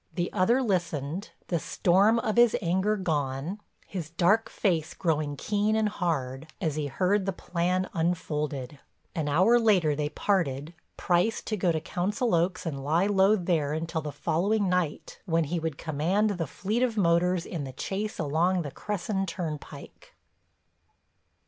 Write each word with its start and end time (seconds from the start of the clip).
The 0.15 0.33
other 0.33 0.63
listened, 0.63 1.29
the 1.49 1.59
storm 1.59 2.17
of 2.17 2.35
his 2.37 2.57
anger 2.59 2.97
gone, 2.97 3.59
his 3.85 4.09
dark 4.09 4.49
face 4.49 4.95
growing 4.95 5.35
keen 5.37 5.75
and 5.75 5.87
hard 5.87 6.47
as 6.59 6.75
he 6.75 6.87
heard 6.87 7.27
the 7.27 7.31
plan 7.31 7.87
unfolded. 7.93 8.79
An 9.13 9.29
hour 9.29 9.59
later 9.59 9.95
they 9.95 10.09
parted, 10.09 10.73
Price 10.97 11.39
to 11.43 11.55
go 11.55 11.71
to 11.71 11.79
Council 11.79 12.33
Oaks 12.33 12.65
and 12.65 12.83
lie 12.83 13.05
low 13.05 13.35
there 13.35 13.73
until 13.73 14.01
the 14.01 14.11
following 14.11 14.67
night 14.67 15.19
when 15.25 15.43
he 15.43 15.59
would 15.59 15.77
command 15.77 16.31
the 16.31 16.47
fleet 16.47 16.81
of 16.81 16.97
motors 16.97 17.45
in 17.45 17.63
the 17.63 17.71
chase 17.73 18.17
along 18.17 18.63
the 18.63 18.71
Cresson 18.71 19.27
Turnpike. 19.27 20.15